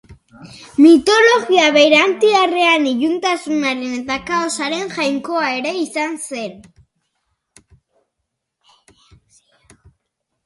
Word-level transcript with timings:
Mitologia 0.83 1.65
berantiarrean, 1.73 2.87
iluntasunaren 2.91 3.91
eta 3.97 4.17
kaosaren 4.29 4.89
jainkoa 4.95 5.45
ere 5.57 5.73
izan 5.81 6.15
zen. 6.31 6.57